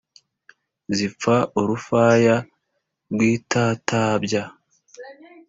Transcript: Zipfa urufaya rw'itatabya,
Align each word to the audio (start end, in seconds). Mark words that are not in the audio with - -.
Zipfa 0.97 1.35
urufaya 1.59 2.35
rw'itatabya, 3.11 4.43